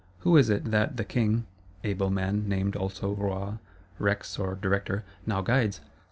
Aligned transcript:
Who 0.21 0.35
is 0.35 0.49
it 0.49 0.71
that 0.71 0.97
the 0.97 1.03
King 1.03 1.45
(Able 1.83 2.09
man, 2.09 2.49
named 2.49 2.75
also 2.75 3.13
Roi, 3.13 3.59
Rex, 3.99 4.39
or 4.39 4.55
Director) 4.55 5.03
now 5.27 5.41
guides? 5.43 5.79